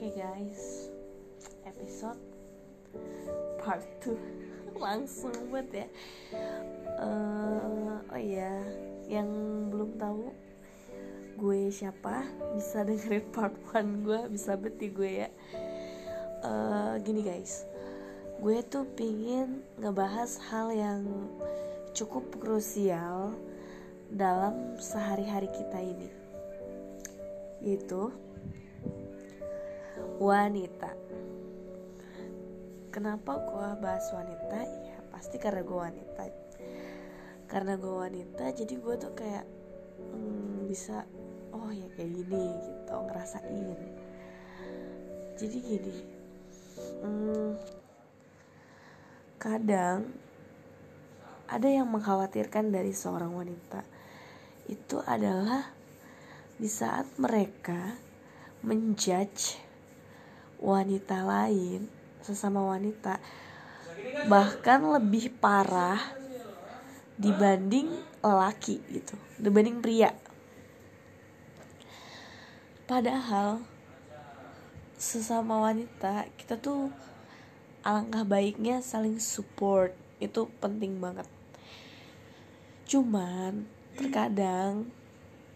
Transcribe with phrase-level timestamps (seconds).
[0.00, 0.88] Oke guys,
[1.68, 2.16] episode
[3.60, 4.16] part 2
[4.88, 5.84] langsung buat ya.
[7.04, 8.64] Eh, oh iya,
[9.12, 9.28] yang
[9.68, 10.32] belum tahu
[11.36, 12.24] gue siapa
[12.56, 15.28] bisa dengerin part 1 gue bisa beti gue ya.
[16.48, 17.68] Eh, gini guys,
[18.40, 21.28] gue tuh pingin ngebahas hal yang
[21.92, 23.36] cukup krusial
[24.08, 26.08] dalam sehari-hari kita ini.
[27.60, 28.29] Yaitu
[30.20, 30.92] wanita.
[32.92, 34.60] Kenapa gue bahas wanita?
[34.84, 36.22] Ya pasti karena gue wanita.
[37.48, 39.48] Karena gue wanita jadi gue tuh kayak
[40.12, 41.08] hmm, bisa
[41.56, 43.80] oh ya kayak gini gitu ngerasain.
[45.40, 45.96] Jadi gini
[47.00, 47.56] hmm,
[49.40, 50.04] kadang
[51.48, 53.82] ada yang mengkhawatirkan dari seorang wanita.
[54.68, 55.72] Itu adalah
[56.60, 57.96] di saat mereka
[58.60, 59.69] menjudge
[60.60, 61.88] wanita lain
[62.20, 63.16] sesama wanita
[64.28, 66.00] bahkan lebih parah
[67.16, 67.88] dibanding
[68.20, 70.12] laki gitu dibanding pria.
[72.84, 73.64] Padahal
[75.00, 76.92] sesama wanita kita tuh
[77.80, 81.24] alangkah baiknya saling support itu penting banget.
[82.84, 83.64] Cuman
[83.96, 84.92] terkadang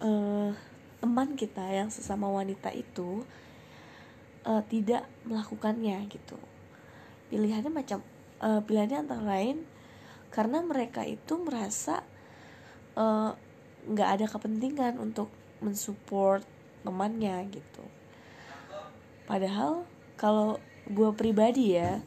[0.00, 0.56] uh,
[1.00, 3.24] teman kita yang sesama wanita itu
[4.46, 6.38] uh, tidak melakukannya gitu.
[7.28, 8.00] Pilihannya macam
[8.38, 9.66] uh, pilihannya antara lain
[10.30, 12.06] karena mereka itu merasa
[13.90, 16.40] nggak uh, ada kepentingan untuk mensupport
[16.86, 17.84] temannya gitu.
[19.26, 19.82] Padahal
[20.14, 21.98] kalau gue pribadi ya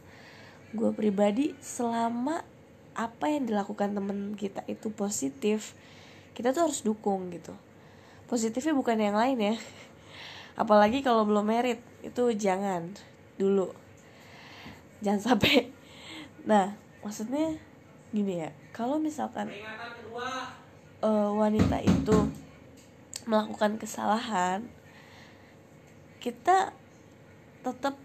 [0.72, 2.46] gue pribadi selama
[2.96, 5.76] apa yang dilakukan temen kita itu positif
[6.32, 7.52] kita tuh harus dukung gitu.
[8.30, 9.56] Positifnya bukan yang lain ya
[10.60, 12.92] apalagi kalau belum merit itu jangan
[13.40, 13.72] dulu.
[15.00, 15.72] Jangan sampai.
[16.44, 17.56] Nah maksudnya
[18.12, 19.48] gini ya kalau misalkan
[21.00, 22.18] uh, wanita itu
[23.30, 24.68] melakukan kesalahan
[26.20, 26.76] kita
[27.64, 27.96] tetap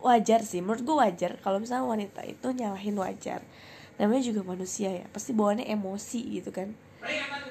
[0.00, 0.64] wajar sih.
[0.64, 3.44] Menurut gue wajar kalau misalnya wanita itu nyalahin wajar.
[4.00, 6.72] Namanya juga manusia ya pasti bawaannya emosi gitu kan.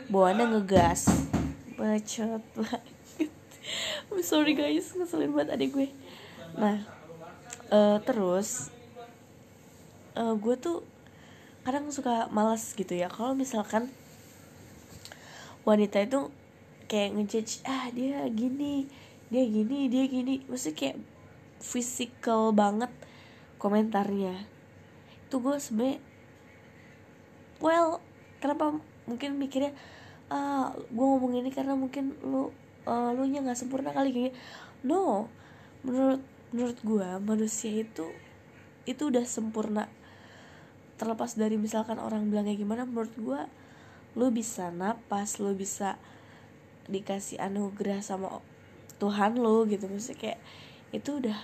[0.09, 1.29] Bawaannya ngegas.
[1.77, 2.41] Bacot.
[2.57, 2.88] banget
[4.09, 4.93] I'm sorry guys.
[4.95, 5.87] Ngeselin banget adik gue.
[6.57, 6.83] Nah
[7.69, 8.73] uh, terus
[10.17, 10.81] uh, gue tuh
[11.63, 13.07] kadang suka malas gitu ya.
[13.11, 13.91] Kalau misalkan
[15.67, 16.33] wanita itu
[16.89, 18.89] kayak ngejudge ah dia gini
[19.29, 20.41] dia gini dia gini.
[20.49, 20.97] Maksudnya kayak
[21.61, 22.89] physical banget
[23.61, 24.47] komentarnya.
[25.27, 26.01] Itu gue sebenernya
[27.59, 27.99] well
[28.39, 29.75] kenapa mungkin mikirnya
[30.31, 32.53] ah gue ngomong ini karena mungkin lu
[32.89, 34.33] uh, lu nya nggak sempurna kali kayak
[34.81, 35.29] no
[35.85, 38.09] menurut menurut gue manusia itu
[38.89, 39.85] itu udah sempurna.
[40.97, 43.41] Terlepas dari misalkan orang bilang kayak gimana menurut gue
[44.17, 46.01] lu bisa napas lu bisa
[46.89, 48.41] dikasih anugerah sama
[48.97, 49.85] Tuhan lu gitu.
[49.85, 50.39] Maksudnya kayak
[50.89, 51.37] itu udah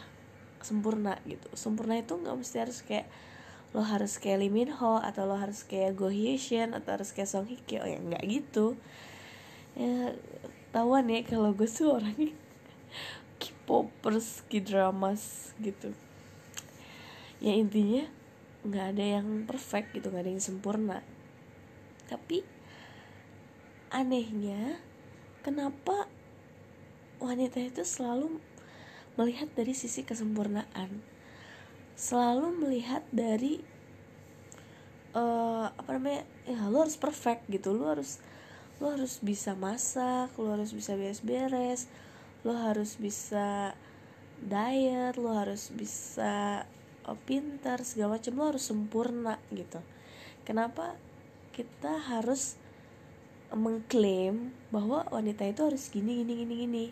[0.65, 1.45] sempurna gitu.
[1.53, 3.05] Sempurna itu nggak mesti harus kayak
[3.75, 7.29] lo harus kayak Lee Min Ho atau lo harus kayak Go Hye atau harus kayak
[7.29, 7.85] Song Hye Kyo.
[7.85, 8.73] Ya nggak gitu.
[9.77, 10.17] Ya
[10.75, 12.35] tahuan ya kalau gue tuh orangnya
[13.39, 15.95] K-popers, K-dramas gitu.
[17.39, 18.11] Ya intinya
[18.67, 20.99] nggak ada yang perfect gitu nggak ada yang sempurna.
[22.11, 22.43] Tapi
[23.95, 24.83] anehnya
[25.47, 26.11] kenapa
[27.23, 28.43] wanita itu selalu
[29.15, 30.99] melihat dari sisi kesempurnaan?
[31.95, 33.63] Selalu melihat dari
[35.15, 38.19] uh, apa namanya ya lo harus perfect gitu lo harus
[38.83, 41.87] lo harus bisa masak lo harus bisa beres-beres
[42.43, 43.73] lo harus bisa
[44.41, 46.65] diet lo harus bisa
[47.07, 49.79] oh, pintar segala macam lo harus sempurna gitu.
[50.45, 50.97] Kenapa
[51.53, 52.59] kita harus
[53.53, 56.85] mengklaim bahwa wanita itu harus gini gini gini gini?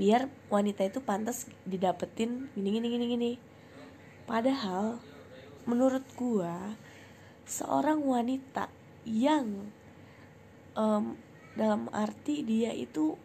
[0.00, 3.32] Biar wanita itu pantas didapetin gini gini gini gini.
[4.24, 5.02] Padahal
[5.66, 6.78] menurut gua
[7.44, 8.70] seorang wanita
[9.04, 9.74] yang
[10.76, 11.16] um,
[11.58, 13.18] dalam arti dia itu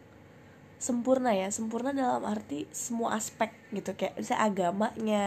[0.75, 5.25] sempurna ya sempurna dalam arti semua aspek gitu kayak misalnya agamanya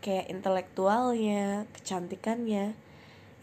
[0.00, 2.72] kayak intelektualnya kecantikannya.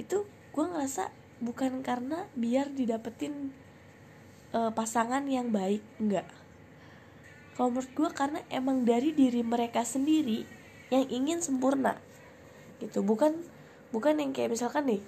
[0.01, 3.53] Itu gue ngerasa bukan karena biar didapetin
[4.57, 6.25] uh, pasangan yang baik enggak.
[7.53, 10.45] Kalau menurut gue karena emang dari diri mereka sendiri
[10.89, 11.97] yang ingin sempurna
[12.81, 13.01] gitu.
[13.05, 13.37] Bukan
[13.93, 15.01] bukan yang kayak misalkan nih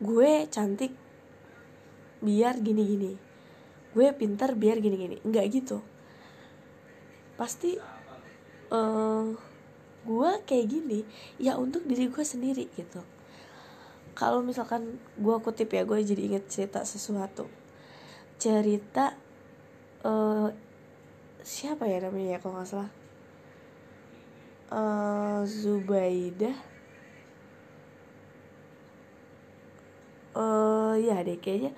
[0.00, 0.96] gue cantik
[2.20, 3.12] biar gini gini
[3.90, 5.82] gue pintar biar gini gini enggak gitu.
[7.34, 7.74] Pasti
[8.70, 9.26] uh,
[10.06, 11.02] gue kayak gini
[11.42, 13.02] ya untuk diri gue sendiri gitu.
[14.14, 17.50] Kalau misalkan gue kutip ya gue jadi inget cerita sesuatu.
[18.38, 19.18] Cerita
[20.06, 20.48] uh,
[21.42, 22.90] siapa ya namanya ya kalau nggak salah?
[24.70, 26.54] Uh, Zubaidah
[30.38, 31.74] uh, ya deh kayaknya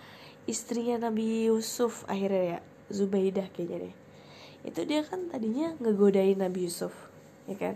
[0.48, 2.60] istrinya Nabi Yusuf akhirnya ya
[2.92, 3.94] Zubaidah kayaknya deh.
[4.62, 6.92] Itu dia kan tadinya ngegodain Nabi Yusuf
[7.46, 7.74] ya kan?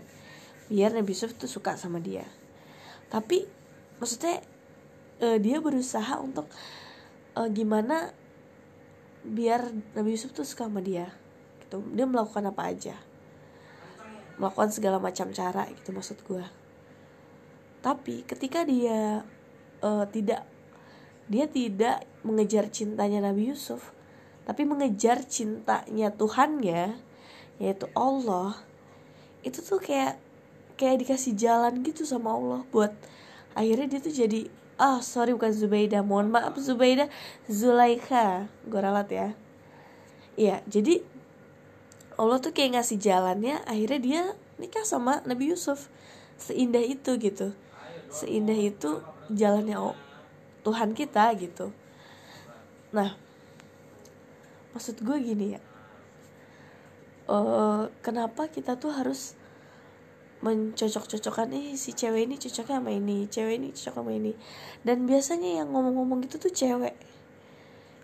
[0.67, 2.27] Biar Nabi Yusuf tuh suka sama dia.
[3.07, 3.47] Tapi
[3.97, 4.43] maksudnya
[5.23, 6.47] uh, dia berusaha untuk
[7.39, 8.11] uh, gimana
[9.27, 11.11] biar Nabi Yusuf tuh suka sama dia
[11.63, 11.83] gitu.
[11.95, 12.95] Dia melakukan apa aja.
[14.37, 16.45] Melakukan segala macam cara gitu maksud gue
[17.87, 19.23] tapi ketika dia
[19.79, 20.43] uh, tidak
[21.27, 23.95] dia tidak mengejar cintanya Nabi Yusuf
[24.47, 26.95] tapi mengejar cintanya Tuhannya
[27.59, 28.55] yaitu Allah.
[29.43, 30.15] Itu tuh kayak
[30.79, 32.95] kayak dikasih jalan gitu sama Allah buat
[33.57, 34.47] akhirnya dia tuh jadi
[34.77, 37.11] ah oh, sorry bukan Zubaida mohon maaf Zubaida.
[37.51, 39.27] Zulaikha gue ralat ya.
[40.39, 41.03] Iya jadi
[42.15, 44.21] Allah tuh kayak ngasih jalannya akhirnya dia
[44.63, 45.91] nikah sama Nabi Yusuf.
[46.39, 47.51] Seindah itu gitu.
[48.07, 49.75] Seindah itu jalannya
[50.67, 51.71] Tuhan kita gitu.
[52.91, 53.15] Nah
[54.75, 55.61] maksud gue gini ya.
[57.27, 59.39] Uh, kenapa kita tuh harus
[60.43, 64.35] mencocok-cocokkan eh si cewek ini cocoknya sama ini cewek ini cocok sama ini.
[64.83, 66.99] Dan biasanya yang ngomong-ngomong gitu tuh cewek.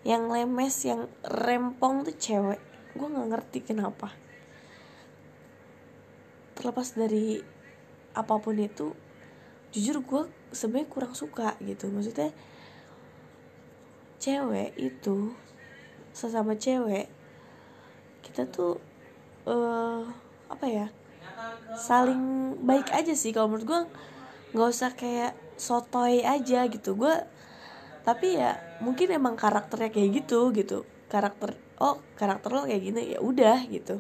[0.08, 2.64] Yang lemes yang rempong tuh cewek.
[2.96, 4.16] Gue nggak ngerti kenapa.
[6.56, 7.44] Terlepas dari
[8.16, 8.96] apa pun itu
[9.76, 10.22] jujur gue
[10.56, 11.92] sebenarnya kurang suka gitu.
[11.92, 12.32] Maksudnya
[14.24, 15.36] cewek itu
[16.16, 17.12] sesama cewek
[18.24, 18.80] kita tuh
[19.44, 20.08] uh,
[20.48, 20.88] apa ya
[21.76, 23.36] saling baik aja sih.
[23.36, 23.82] Kalau menurut gue
[24.56, 26.96] nggak usah kayak sotoy aja gitu.
[26.96, 27.12] Gue
[28.08, 30.88] tapi ya mungkin emang karakternya kayak gitu gitu.
[31.12, 34.00] Karakter oh karakter lo kayak gini ya udah gitu.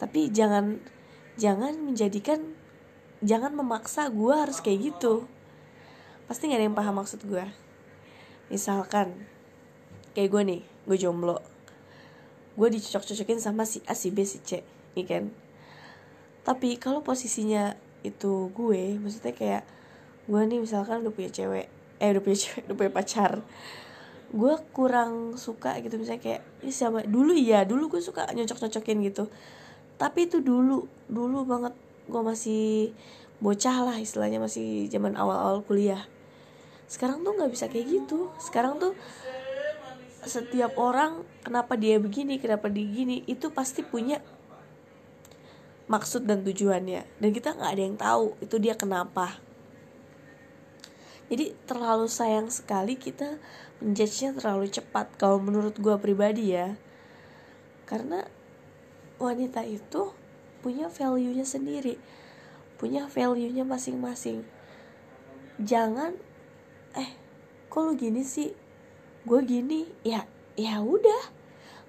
[0.00, 0.82] Tapi jangan
[1.38, 2.42] jangan menjadikan
[3.22, 5.28] jangan memaksa gue harus kayak gitu.
[6.26, 7.69] Pasti nggak ada yang paham maksud gue
[8.50, 9.14] misalkan
[10.12, 11.38] kayak gue nih gue jomblo.
[12.58, 14.60] Gue dicocok-cocokin sama si A si B si C
[14.98, 15.24] nih kan?
[16.42, 19.62] Tapi kalau posisinya itu gue maksudnya kayak
[20.26, 21.66] gue nih misalkan udah punya cewek
[22.00, 23.32] eh udah punya cewek udah punya pacar
[24.30, 25.98] gue kurang suka gitu.
[25.98, 29.24] Misalnya kayak ini siapa dulu ya dulu gue suka nyocok nyocokin gitu.
[29.94, 31.74] Tapi itu dulu dulu banget
[32.10, 32.90] gue masih
[33.40, 36.04] bocah lah istilahnya masih zaman awal-awal kuliah
[36.90, 38.34] sekarang tuh nggak bisa kayak gitu.
[38.42, 38.98] Sekarang tuh
[40.26, 44.18] setiap orang kenapa dia begini kenapa dia gini itu pasti punya
[45.86, 47.06] maksud dan tujuannya.
[47.22, 49.38] Dan kita nggak ada yang tahu itu dia kenapa.
[51.30, 53.38] Jadi terlalu sayang sekali kita
[53.78, 56.74] menjudge-nya terlalu cepat kalau menurut gue pribadi ya.
[57.86, 58.26] Karena
[59.22, 60.10] wanita itu
[60.58, 61.96] punya value-nya sendiri
[62.80, 64.48] punya value-nya masing-masing.
[65.60, 66.16] Jangan
[66.96, 67.10] eh
[67.70, 68.50] kok lu gini sih?
[69.26, 69.86] Gue gini.
[70.02, 71.30] Ya ya udah.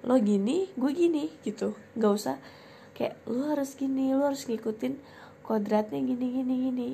[0.06, 1.74] Lo gini gue gini gitu.
[1.98, 2.36] Nggak usah.
[2.92, 5.00] Kayak lo harus gini lo harus ngikutin
[5.42, 6.90] kodratnya gini gini gini.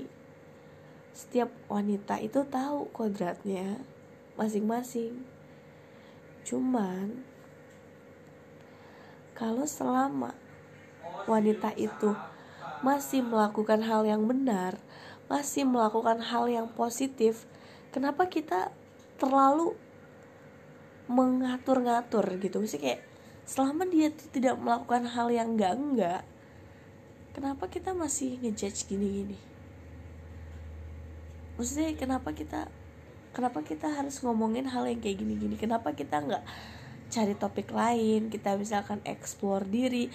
[1.12, 3.82] Setiap wanita itu tahu kodratnya
[4.38, 5.26] masing-masing.
[6.46, 7.26] Cuman
[9.34, 10.32] kalau selama
[11.28, 12.14] wanita itu
[12.82, 14.78] masih melakukan hal yang benar
[15.28, 17.44] masih melakukan hal yang positif
[17.94, 18.70] kenapa kita
[19.16, 19.74] terlalu
[21.08, 22.60] mengatur-ngatur gitu?
[22.60, 23.00] Mesti kayak
[23.48, 26.22] selama dia tidak melakukan hal yang enggak enggak
[27.38, 29.38] kenapa kita masih ngejudge gini-gini?
[31.54, 32.66] Maksudnya kenapa kita
[33.30, 35.54] kenapa kita harus ngomongin hal yang kayak gini-gini?
[35.54, 36.44] Kenapa kita nggak
[37.14, 38.26] cari topik lain?
[38.26, 40.10] Kita misalkan explore diri.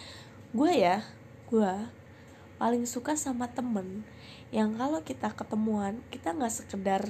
[0.51, 0.99] Gue ya
[1.47, 1.73] gue
[2.59, 4.03] paling suka sama temen
[4.51, 7.07] yang kalau kita ketemuan kita nggak sekedar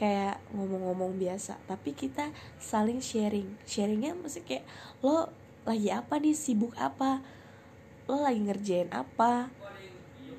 [0.00, 3.60] kayak ngomong-ngomong biasa tapi kita saling sharing.
[3.68, 4.64] Sharingnya mesti kayak
[5.04, 5.28] lo
[5.68, 6.32] lagi apa nih?
[6.32, 7.20] Sibuk apa?
[8.08, 9.52] Lo lagi ngerjain apa?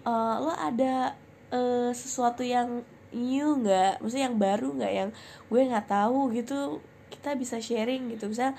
[0.02, 1.14] Uh, lo ada
[1.54, 2.82] uh, sesuatu yang
[3.14, 4.02] new nggak?
[4.02, 4.94] Maksudnya yang baru nggak?
[4.98, 5.10] Yang
[5.54, 6.82] gue nggak tahu gitu
[7.14, 8.34] kita bisa sharing gitu.
[8.34, 8.58] Bisa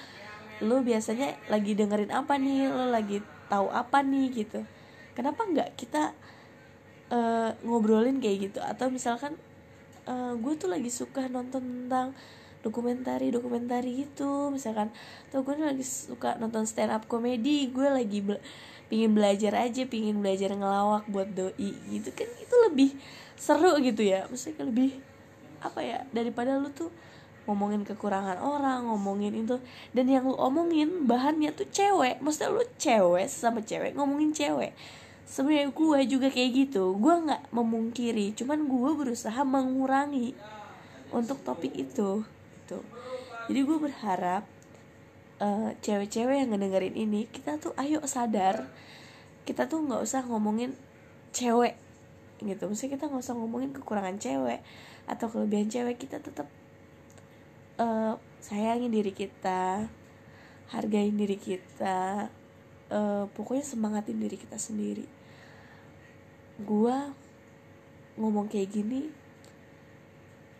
[0.62, 2.71] lo biasanya lagi dengerin apa nih?
[2.71, 3.18] Lo lagi
[3.50, 4.30] tahu apa nih?
[4.30, 4.62] Gitu.
[5.18, 6.14] Kenapa nggak kita
[7.11, 8.62] uh, ngobrolin kayak gitu?
[8.62, 9.35] Atau misalkan
[10.06, 12.14] uh, gue tuh lagi suka nonton tentang
[12.62, 14.49] dokumentari dokumentari gitu.
[14.54, 14.94] Misalkan
[15.28, 17.68] atau gue lagi suka nonton stand up komedi.
[17.68, 18.23] Gue lagi
[18.87, 22.30] pingin belajar aja pingin belajar ngelawak buat doi gitu kan.
[22.38, 22.94] Itu lebih
[23.35, 24.30] seru gitu ya.
[24.30, 25.02] Maksudnya lebih
[25.62, 26.90] apa ya daripada lu tuh
[27.42, 29.59] ngomongin kekurangan orang ngomongin itu.
[29.90, 32.23] Dan yang lu omongin bahannya tuh cewek.
[32.23, 34.73] Maksudnya lu cewek sama cewek ngomongin cewek
[35.26, 36.97] sebenarnya gue juga kayak gitu.
[36.99, 40.35] Gue nggak memungkiri cuman gue berusaha mengurangi
[41.12, 42.25] untuk topik itu
[42.62, 42.79] gitu.
[43.50, 44.47] Jadi gue berharap
[45.43, 48.71] uh, cewek-cewek yang ngedengerin ini kita tuh ayo sadar
[49.43, 50.73] kita tuh nggak usah ngomongin
[51.35, 51.75] cewek
[52.43, 52.71] gitu.
[52.71, 54.62] Maksudnya kita nggak usah ngomongin kekurangan cewek
[55.11, 55.99] atau kelebihan cewek.
[55.99, 56.47] Kita tetap
[57.83, 59.91] uh, sayangin diri kita
[60.73, 62.33] hargain diri kita
[62.92, 65.08] uh, pokoknya semangatin diri kita sendiri.
[66.61, 66.96] Gue
[68.20, 69.08] ngomong kayak gini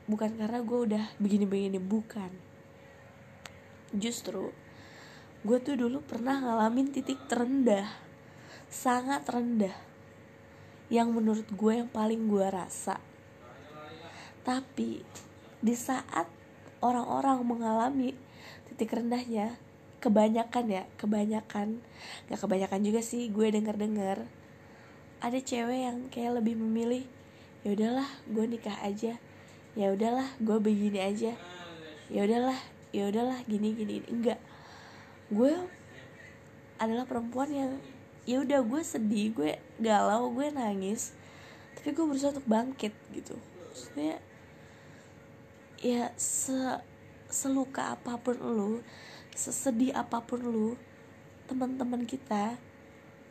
[0.09, 2.33] bukan karena gue udah begini-begini bukan.
[3.93, 4.51] Justru
[5.45, 7.87] gue tuh dulu pernah ngalamin titik terendah
[8.73, 9.75] sangat rendah
[10.89, 12.97] yang menurut gue yang paling gue rasa.
[14.43, 15.05] Tapi
[15.63, 16.27] di saat
[16.83, 18.11] orang-orang mengalami
[18.67, 19.55] titik rendahnya
[20.03, 21.79] kebanyakan ya kebanyakan.
[22.27, 24.19] Gak kebanyakan juga sih gue denger dengar
[25.23, 27.07] ada cewek yang kayak lebih memilih
[27.63, 29.15] ya udahlah gue nikah aja.
[29.79, 31.33] Ya udahlah gue begini aja.
[32.11, 32.59] Ya udahlah
[32.91, 34.03] ya udahlah gini gini.
[34.11, 34.43] Enggak
[35.31, 35.55] gue
[36.83, 37.73] adalah perempuan yang
[38.27, 41.15] ya udah gue sedih gue galau gue nangis.
[41.79, 43.39] Tapi gue berusaha untuk bangkit gitu.
[43.71, 44.19] Maksudnya
[45.79, 46.83] ya se
[47.33, 48.85] seluka apa pun lu
[49.33, 50.69] sesedih apa pun lu
[51.49, 52.57] teman-teman kita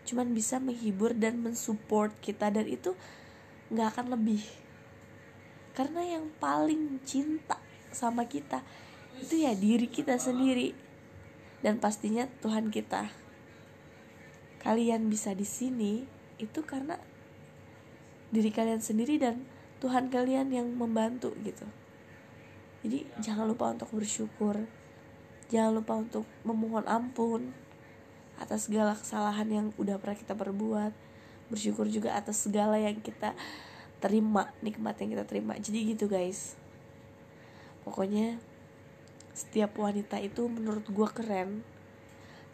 [0.02, 2.98] cuman bisa menghibur dan mensupport kita dan itu
[3.70, 4.42] nggak akan lebih.
[5.72, 7.62] Karena yang paling cinta
[7.94, 8.66] sama kita
[9.22, 10.74] itu ya diri kita sendiri
[11.62, 13.14] dan pastinya Tuhan kita.
[14.62, 16.06] Kalian bisa di sini
[16.42, 16.98] itu karena
[18.34, 19.46] diri kalian sendiri dan
[19.82, 21.66] Tuhan kalian yang membantu gitu.
[22.82, 24.66] Jadi jangan lupa untuk bersyukur
[25.52, 27.52] jangan lupa untuk memohon ampun
[28.40, 30.96] atas segala kesalahan yang udah pernah kita perbuat.
[31.52, 33.36] Bersyukur juga atas segala yang kita
[34.00, 35.60] terima nikmat yang kita terima.
[35.60, 36.56] Jadi gitu guys.
[37.84, 38.40] Pokoknya
[39.36, 41.62] setiap wanita itu menurut gue keren.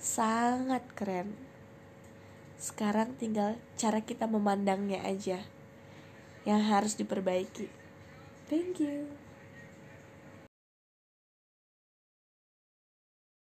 [0.01, 1.37] Sangat keren.
[2.57, 5.45] Sekarang tinggal cara kita memandangnya aja
[6.43, 7.69] yang harus diperbaiki.
[8.49, 9.26] Thank you